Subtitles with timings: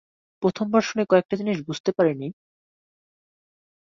[0.43, 2.27] প্রথম বার শুনে কয়েকটা জিনিস বুঝতে পারি নি।